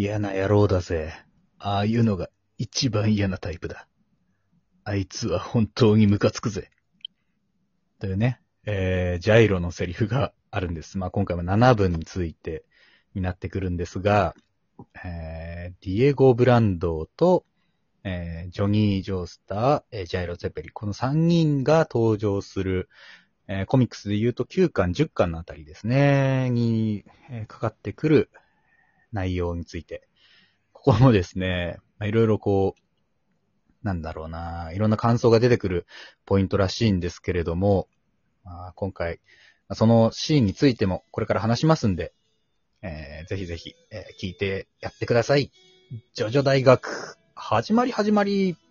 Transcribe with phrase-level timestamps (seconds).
[0.00, 1.12] 嫌な野郎だぜ。
[1.58, 3.88] ああいうのが一番嫌なタイプだ。
[4.84, 6.70] あいつは本当にムカつくぜ。
[7.98, 10.98] というね、えー、ジャイロのセリフがあるんです。
[10.98, 12.64] まあ、今回は7分について
[13.12, 14.36] になってくるんですが、
[15.04, 17.44] えー、ディエゴ・ブランドと、
[18.04, 22.88] えー、ジョニー・ジョースター、えー、ジャイロ・ゼペリ、この3人が登場する、
[23.48, 28.30] えー、コミックスで言うと9巻、10巻のあたりですね、に、えー、かかってくる
[29.12, 30.08] 内容について。
[30.72, 35.86] ここもですね、いろいろこう、なんだろうな、いろんな感想が出てくる
[36.24, 37.88] ポイントらしいんですけれども、
[38.44, 39.20] まあ、今回、
[39.74, 42.12] そのシーンについてもこれから話しますんで、
[42.82, 45.50] えー、ぜひぜひ、えー、聞いてやってください。
[46.14, 48.67] ジョジョ大学、始まり始まり。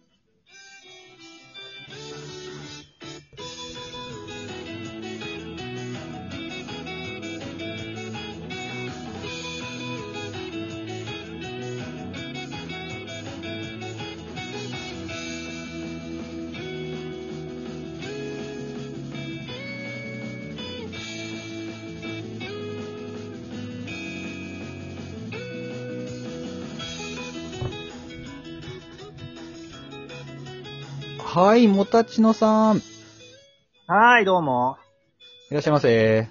[31.39, 32.77] はい、もたちのさん。
[32.77, 32.81] い
[33.85, 34.79] はーい、どうも。
[35.51, 36.27] らっしゃいませ。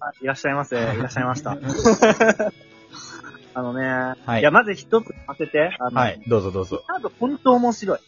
[0.00, 0.76] あいらっしゃいませ。
[0.76, 1.58] いらっしゃいました。
[3.52, 5.76] あのね、はいいや、まず一つさせて。
[5.78, 6.82] あのはい、どうぞどうぞ。
[6.88, 7.98] あと本当面白い。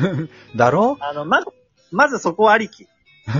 [0.56, 0.96] だろ？
[1.00, 1.48] あの、まず、
[1.92, 2.88] まずそこありき。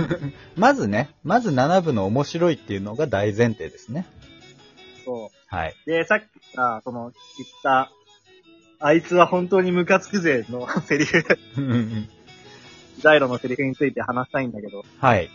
[0.55, 4.05] まずね、まず7部の面白いっていうのが大前提ですね。
[5.03, 5.75] そはい。
[5.87, 5.89] う。
[5.89, 7.89] で、さっきさ、その、言った、
[8.79, 11.25] あいつは本当にムカつくぜのセリフ、
[12.97, 15.29] ジャイロのセリフについて話したいんだけど、はい。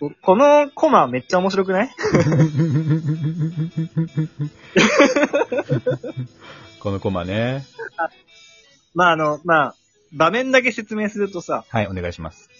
[0.00, 1.90] ここのコマめっちゃ面白くない？
[6.80, 7.64] このコマね。
[8.94, 9.74] まあ、あの、まあ、
[10.12, 12.50] 場面だけ説明するとさ、はい、お願いします。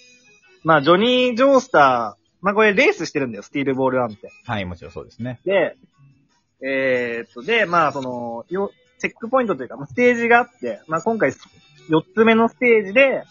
[0.64, 4.30] まあ、ジョニー・ジョースター、まあこれレースしてるんだよ、スティールボールワンって。
[4.46, 5.40] はい、もちろんそうですね。
[5.44, 5.76] で、
[6.64, 11.34] えーっと、で、まあ、その、よ、チェックポイントというか、まあステージがあって、まあ、今回、4
[12.14, 13.24] つ目のステージで、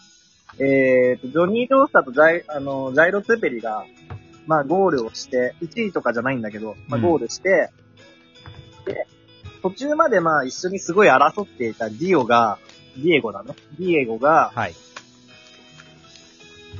[0.58, 3.84] えーっと、ジョニー・ジョースターとジャイ、あの、ジャイロ・ツェペリが、
[4.46, 7.70] まあ、ゴールをして、1位とかじゃないんだけど、まあ、うんゴールして、
[8.84, 9.06] で、
[9.62, 12.58] 途中までまあ、一緒にすごい争っていたディオが、
[12.96, 13.54] ディエゴだね。
[13.78, 14.74] ディエゴが、はい。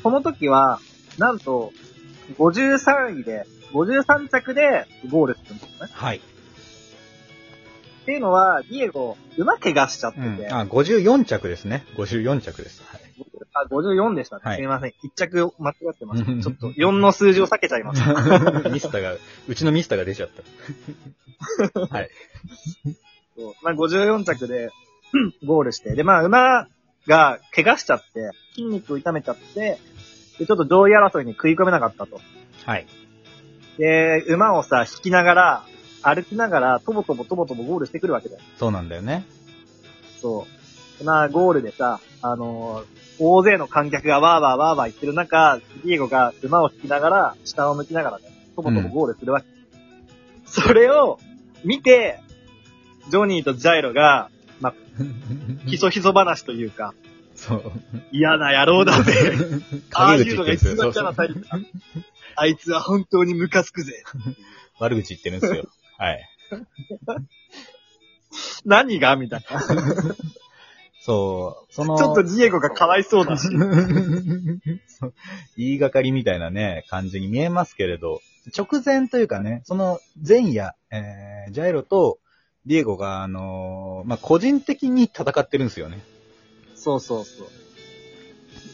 [0.02, 0.80] この時は、
[1.18, 1.72] なんと、
[2.38, 5.88] 53位で、53着でゴールするんですね。
[5.92, 6.16] はい。
[6.18, 10.52] っていうのは、ディエゴ、馬怪我しちゃってて、うん。
[10.52, 11.84] あ、54着ですね。
[11.96, 12.82] 54着です。
[12.84, 13.00] はい。
[13.54, 14.42] あ、54でしたね。
[14.44, 14.90] はいすいません。
[14.90, 16.32] 1着間違ってました。
[16.32, 18.12] う んちょっと4の数字を避けちゃいました。
[18.70, 19.14] ミスターが、
[19.48, 20.30] うちのミスターが出ちゃっ
[21.72, 21.80] た。
[21.86, 22.10] はい。
[23.36, 24.70] そうまあ、54着で
[25.44, 26.68] ゴールして、で、まあ、馬
[27.06, 29.78] が怪我しちゃって、筋肉を痛めちゃって、
[30.38, 32.20] で、ちょっと上位争いに食い込めなかったと。
[32.64, 32.86] はい。
[33.78, 35.64] で、馬をさ、引きながら、
[36.02, 38.42] 歩きながら、とぼとぼとぼとぼゴールしてくるわけだよ。
[38.58, 39.24] そうなんだよね。
[40.20, 40.61] そう。
[40.98, 48.24] でまあ、ゴールでさ、あのー大勢の観客がワーワーワーワー言ってる中、ディエゴが馬を引きながら、下を向きながらね、
[48.56, 49.46] とぼとぼゴールするわけ。
[50.46, 51.20] それを
[51.64, 52.20] 見て、
[53.10, 54.30] ジョニーとジャイロが、
[54.60, 54.74] まあ、
[55.66, 56.94] ひそひそ話というか、
[57.34, 57.72] そう。
[58.12, 59.32] 嫌な野郎だぜ。
[59.94, 61.48] ああいうのが一番嫌なタイプだ。
[62.36, 64.04] あいつは本当にムカつくぜ。
[64.78, 65.68] 悪口言ってるんですよ。
[65.98, 66.28] はい。
[68.64, 69.16] 何が？
[69.16, 69.60] みたいな。
[71.04, 71.74] そう。
[71.74, 73.48] その、ちょっとディエゴがかわいそうだし。
[74.86, 75.14] そう
[75.56, 78.20] 言いがかりみたいなね、感じに見えますけれど、
[78.56, 82.20] 直前というかね、その前夜、えー、ジャイロと
[82.66, 86.04] ディエゴが、あのーまあ、個人的に戦ってるんですよね。
[86.76, 87.48] そうそうそう。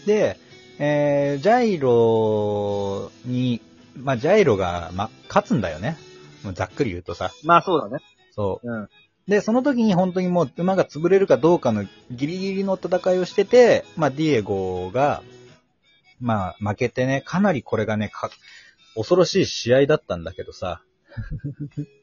[0.06, 0.38] で、
[0.78, 3.62] えー、ジャイロに、
[3.96, 5.96] まあ、ジャイロが、ま、勝つんだよね。
[6.52, 7.30] ざっくり言うとさ。
[7.44, 8.04] まあそうだね。
[8.32, 8.70] そう。
[8.70, 8.88] うん。
[9.28, 15.22] で、その時に本当にもう馬が潰れるかどうかのギリギリの戦いをしてて、まあ、ディエゴが、
[16.20, 18.30] まあ、負けてね、かなりこれがね、か
[18.94, 20.82] 恐ろしい試合だったんだけどさ。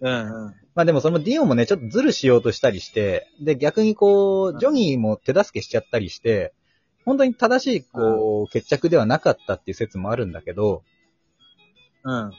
[0.02, 0.56] うんうん。
[0.76, 6.54] まあでもそのディオもね、ちょっとズルしようとしたりして、で、逆にこう、ジョニーも手助けしちゃったりして、
[7.06, 10.84] 本当に正しい、こう、決着ではなかったっていう説もあるんだけど、
[12.04, 12.32] うん。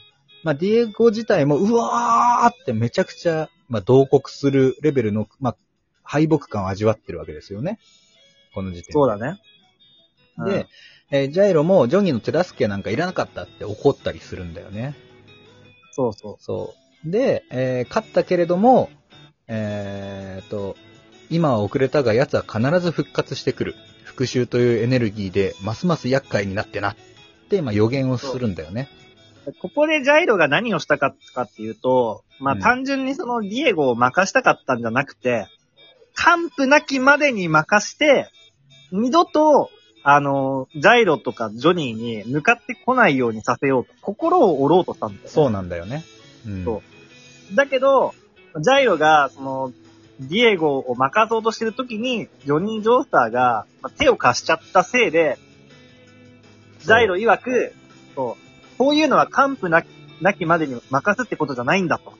[0.44, 5.56] まあ、ディエゴ自体も、うわーってめちゃくちゃ、まあ、同国するレベルの、まあ、
[6.02, 7.78] 敗北感を味わってるわけですよね。
[8.54, 8.92] この時点で。
[8.92, 9.40] そうだね。
[10.44, 10.66] で、
[11.10, 14.94] えージャイロもジョニーの手助けなんかいらなかったって怒ったりするんだよね。
[15.92, 16.36] そうそう。
[16.38, 16.74] そ
[17.04, 17.10] う。
[17.10, 18.90] で、えー勝ったけれども、
[19.48, 20.76] えーと、
[21.30, 23.74] 今は遅れたが奴は必ず復活してくる。
[24.04, 26.96] 復讐というエネルギーでますます厄介になってなっ
[27.50, 28.88] て、まあ予言をするんだよね。
[29.60, 35.46] ここでジャイロが何をしたかかっていうと、まあ、うん単純にそのディエゴを任したかったんじゃなくて、
[36.14, 38.30] 完膚なきまでに任して、
[38.92, 39.70] 二度と、
[40.02, 45.28] あの、ジャイロとかジョニーに向かってこないようにさせようと、心を折ろうとしたんだよ、ね。
[45.28, 46.04] そうなんだよね。
[46.46, 46.64] うん。
[46.64, 46.82] そ
[47.52, 48.14] うだけど、
[48.60, 49.72] ジャイロが、その、
[50.20, 55.38] ディエゴを任そうとしてる時に、ジョニー・ジョースターが、まあ手を貸しちゃったせいで、
[56.80, 57.74] ジャイロ曰く、
[58.14, 58.45] そう、
[58.78, 59.86] こういうのは完膚なき
[60.20, 62.14] なきまでに任すってことじゃないんだと。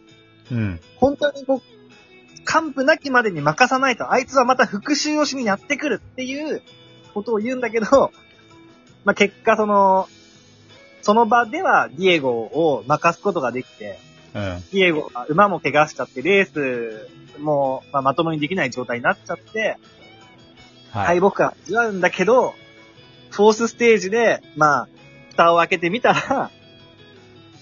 [0.53, 0.81] うん。
[0.97, 6.63] 本当にこう、完膚なきまでに任さないと、あいつはまた復讐をしにやってくるっていう
[7.15, 8.13] ことを言うんだけど、
[9.05, 10.09] まあ、結果その、
[11.03, 13.99] その場ではディエゴを任すことができて、
[14.35, 14.43] うん。
[14.43, 17.09] ディエゴが馬も怪我しちゃって、レース
[17.41, 19.79] も、まあ、まともにできない状態になっちゃって、
[20.91, 21.07] はい。
[21.07, 22.55] 敗北感味わうんだけど、
[23.31, 24.89] フォースステージで、まあ、
[25.37, 26.51] 蓋を開けてみたら、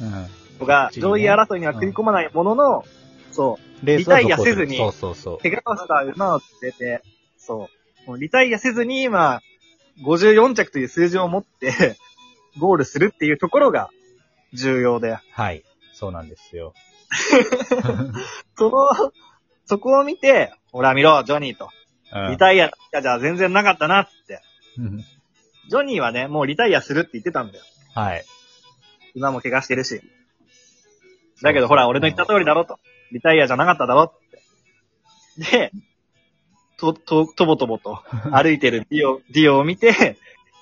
[0.00, 0.59] うん。
[0.59, 2.85] とか、上位争いには食い込まないものの、
[3.32, 5.38] そう、レースはリタイアせずにそうそうそう。
[5.38, 7.03] 怪我をした馬を連れて、
[7.37, 7.69] そ
[8.06, 9.41] う、もうリタイアせずに、今、
[10.05, 11.97] 54着という数字を持って、
[12.59, 13.91] ゴールするっていうところが
[14.53, 15.65] 重要で、はい。
[15.93, 16.73] そうなんですよ。
[18.56, 18.88] その、
[19.65, 21.67] そこを見て、ほら見ろ、ジョニーと。
[21.67, 21.75] うん
[22.31, 22.70] リタイア
[23.03, 24.41] じゃ全然なかったなって。
[24.79, 25.05] うん
[25.69, 27.64] ジョニーはね、もうリタイアするって言ってたんだよ。
[27.94, 28.25] はい。
[29.14, 30.00] 馬も怪我してるし。
[31.43, 32.78] だけどほら、俺の言った通りだろと。
[33.12, 34.12] リタイアじゃなかっただろっ
[35.38, 35.50] て。
[35.50, 35.72] で、
[36.78, 38.02] と、と、とぼとぼと
[38.32, 40.19] 歩いてるディオ、ディオを見て、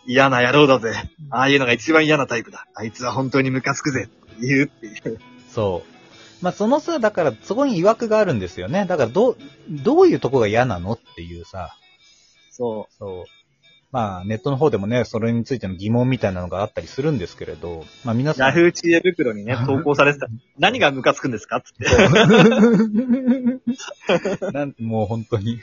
[0.07, 0.93] 嫌な野郎だぜ。
[1.31, 2.67] ああいうのが一番嫌なタイプだ。
[2.75, 4.09] あいつは本当にムカつくぜ。
[4.41, 5.21] 言うっていう。
[5.49, 6.45] そう。
[6.45, 8.85] まあ、そのさ、だから、そこに曰くがあるんですよね。
[8.87, 9.37] だから、どう、
[9.71, 11.77] どういうとこが嫌なのっていうさ、
[12.51, 13.42] そそう。
[13.93, 18.35] まあ、ネットの方でもね、それについての疑問みたいなのがあったりするんですけれど、まあ、皆う。
[18.35, 18.47] さん。
[18.47, 20.29] ヤフー知恵袋にね、投稿されてた。
[20.59, 21.85] 何がムカつくんですかつって。
[24.53, 25.61] なんもう本当に、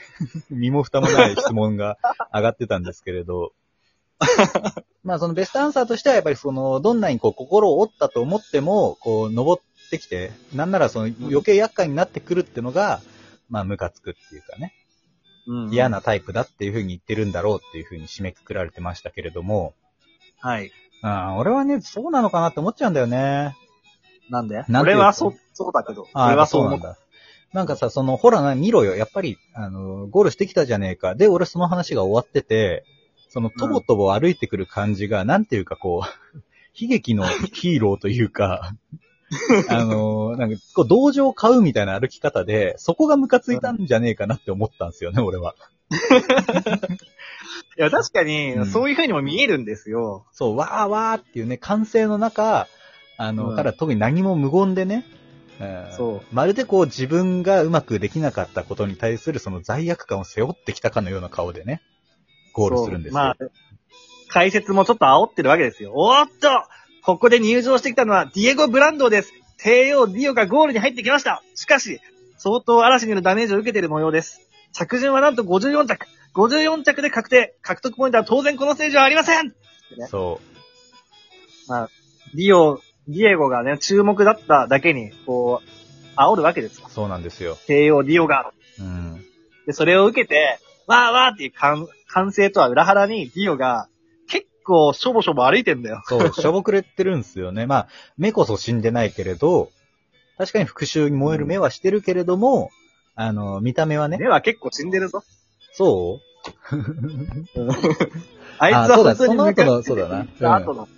[0.48, 1.98] 身も蓋もない質問が
[2.32, 3.50] 上がってたんですけれど、
[5.02, 13.00] まあそのベストアンサーとしてはやっぱりその、どんなにこう心を折ったと思っても、こう登ってきて、なんならその余計厄介になってくるってのが、
[13.48, 14.79] まあムカつくっていうかね、うん
[15.70, 15.88] 嫌。
[15.88, 19.74] なタイプだっていうふうに言ってるんだろうっていうふうに締めくくられてましたけれども、
[20.38, 20.70] はい。
[21.02, 23.56] あー俺はね、そうなのかなって思っちゃうんだよね。
[24.28, 24.64] なんで？
[24.68, 26.06] 俺はそう、そうだけど。
[26.12, 26.96] ああ、俺はそうなんだ。
[27.52, 28.94] なんかさ、その、ほらな、見ろよ。
[28.94, 31.16] やっぱり、あの、ゴールしてきたじゃねえか。
[31.16, 32.84] で、俺その話が終わってて、
[33.28, 36.38] その、とぼとぼ歩いてくる感じが、なんていうかこう、
[36.80, 38.72] 悲劇のヒーローというか、
[39.68, 45.54] あの、なんか、こう、同情を買うみたいな歩き方で、そこがムカついたんじゃねえかなって思ったんですよね、 俺は。
[47.78, 50.26] いや、確かにうん、そういう風にも見えるんですよ。
[50.32, 52.66] そう、わーわーっていうね、歓声の中、
[53.16, 55.06] あの、うんから特に何も無言でね、
[55.60, 61.82] うんそうまるでこう自分がうまくできなかったことに対するその罪悪感を背負ってきたかのような顔でね、
[62.54, 63.18] ゴールするんですよ。
[63.18, 63.36] まあ、
[64.28, 65.92] 解説もちょっと煽ってるわけですよ。
[65.94, 66.48] おーっと
[67.02, 69.32] ここで入場してきたのはディエゴ・ブランドです。
[69.58, 71.42] 帝王ディオがゴールに入ってきました。
[71.54, 72.00] しかし、
[72.36, 74.40] 相当嵐によるダメージを受けている模様です。
[74.72, 76.06] 着順はなんと54着。
[76.34, 77.56] 54着で確定。
[77.62, 80.40] 獲得ポイントは当然このステージはありませんねそ
[82.34, 87.56] ディオ、ディエゴがね、注目だっただけに、こう、煽るわけですそうなんですよ。
[87.66, 88.52] 帝王ディオが。
[88.78, 89.24] うん。
[89.66, 93.99] で、それを受けて、わーわーっていう歓歓声とは裏腹に、ディオが、結
[94.64, 96.02] 構しょぼしょぼ歩いてんだよ。
[96.06, 97.66] そう、しょぼくれてるんですよね。
[97.66, 97.88] まあ、
[98.18, 99.70] 目こそ死んでないけれど、
[100.38, 102.70] 確かに復讐に燃える目はしてるけれども、
[103.14, 105.22] あの、見た目はね、目は結構死んでるぞ。
[105.72, 106.30] そう？
[108.58, 110.88] あいつはあそうだその後のそうだなた後の。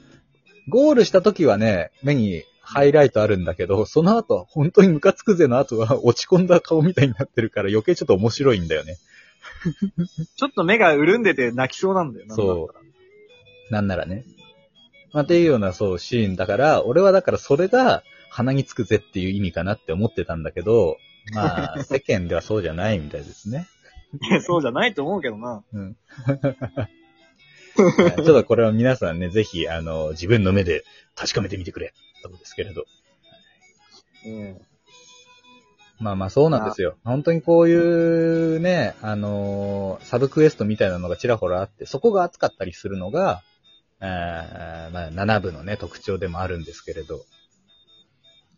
[0.69, 8.97] ゴールした時はね、目にハイライトあるんだけど、その後、本当にムカつくぜの後は落ち込んだ顔みたいになってるから余計ちょっと面白いんだよね。
[10.37, 12.35] ちょっと目が潤んでて泣きそうなんだよな。
[12.37, 12.92] そう。
[13.73, 14.25] なんならね。
[15.13, 20.99] まあ、っていうような、そう、シーンだから、俺はだからそれが鼻につくぜっていう意味かなって思ってたんだけど、
[21.35, 23.67] まあ、 世間ではそうじゃないみたいですね。
[24.21, 25.65] い やそうじゃないと思うけどな。
[25.73, 25.97] うん。
[27.75, 31.95] ちょっとこれは皆さんね、ぜひ、あの、自分の目で確かめてみてくれ。
[32.23, 32.85] とこですけれど。
[34.27, 34.61] うん。
[35.99, 36.97] まあまあそうなんですよ。
[37.05, 43.43] 本当にこういうね、あのーサブクエストみたいなのがちらほらあって、そこが熱かったりするのが、
[44.05, 47.25] あーまあ7部のね、特徴でもあるんですけれど。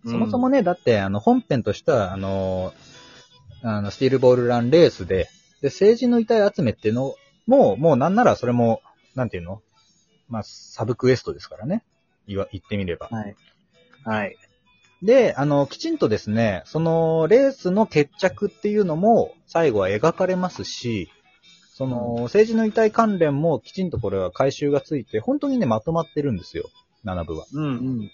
[0.06, 5.28] そもそもね、だって、あの、本編としては、あのーあの、スティールボールランレースで、
[5.62, 7.14] で、政治の遺体集めっていうの
[7.46, 8.82] も、もうなんならそれも、
[9.14, 9.62] なんていうの？
[10.28, 11.82] まあ、サブクエストですからね。
[12.26, 13.08] 言わ、言ってみれば。
[13.10, 13.36] はい。
[14.04, 14.36] はい。
[15.02, 21.10] で、あの、きちんとですね、その、レースの決着っていうのも、最後は描かれますし、
[21.76, 26.70] その、政治の遺体関連もきちんとこれは回収がついて、本当にね、まとまってるんですよ。
[27.04, 27.46] 7部は。
[27.52, 27.68] うんう
[28.04, 28.10] ん。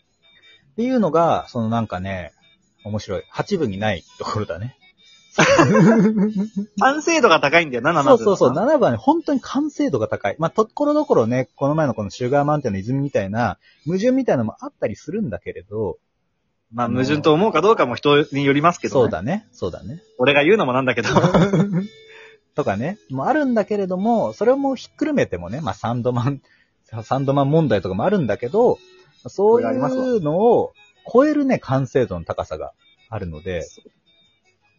[0.73, 2.33] っていうのが、そのなんかね、
[2.85, 3.23] 面白い。
[3.31, 4.79] 8部にないところだね。
[6.81, 10.37] 完成度が高いんだよな、7そうそうそう、な7部はね、本当に完成度が高い。
[10.39, 15.99] まあ、ところどころね、この前のこのシュガーマウンテンの泉みたいな、矛盾みたいなのもあったりするんだけれど、
[16.73, 19.01] まあ、矛盾と思うかどうかも人によりますけど、ね。
[19.03, 20.03] そうだね、そうだね。
[20.17, 21.11] 俺が言うのもなんだけど。
[22.61, 26.43] とかね、もあるんだけれども、それもひっくるめてもね、まあサンドマン、
[27.03, 28.79] サンドマン問題とかもあるんだけど、
[29.29, 30.75] そういうのを
[31.11, 32.73] 超えるね、完成度の高さが
[33.09, 33.67] あるので、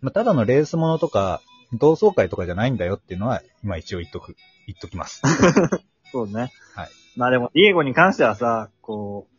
[0.02, 1.42] まあ、ただのレースものとか、
[1.74, 4.36] 同窓会とかじゃないんだよっていうのは、今一応言っとく、
[4.68, 5.24] 言っときます。
[6.12, 6.52] そうね。
[6.76, 6.90] はい。
[7.16, 9.32] まあでも、ディエゴに関してはさ、こう、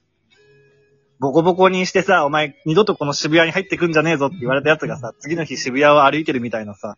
[1.21, 6.97] ボコボコにしてさ、お前二度とこの渋谷に入ってくんじゃねえぞって言われたやつがさ、次の日渋谷を歩いてるみたいなさ、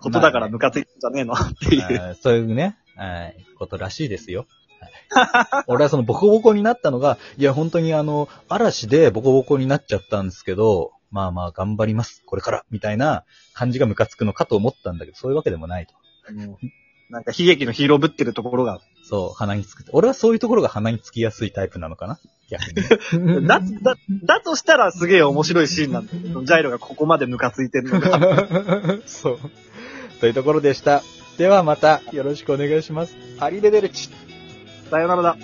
[0.00, 1.34] ことだからムカついてんじゃねえの？
[1.34, 2.16] っていう。
[2.20, 4.40] そういうね、はい、ことらしいですよ。
[4.40, 4.90] はい
[5.66, 15.94] 俺はそのボコボコになったのが、いや本当にあの、嵐でボコボコになっちゃったんですけど、まあまあ頑張ります、これから、みたいな感じがムカつくのかと思ったんだけど、そういうわけでもないと。
[17.10, 18.80] なんか悲劇のヒーローぶってるところが。
[19.02, 19.84] そう、鼻につく。
[19.92, 22.20] 俺はそういうところが鼻につきやすいタイプなのかな？
[22.48, 23.46] 逆に。
[23.48, 28.98] だ、だ、だとしたらすげえ面白いシーンなんだけど、ジャイロがここまでムカついてるのが。
[29.06, 29.38] そう。
[30.20, 31.02] というところでした。
[31.38, 33.16] ではまたよろしくお願いします。
[33.38, 34.10] ハリベデルチ。
[34.90, 35.36] さよならだ。